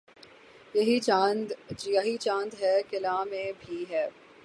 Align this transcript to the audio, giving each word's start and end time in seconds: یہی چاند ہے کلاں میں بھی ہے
یہی 0.75 0.99
چاند 2.17 2.53
ہے 2.61 2.75
کلاں 2.89 3.23
میں 3.25 3.51
بھی 3.59 3.83
ہے 3.89 4.07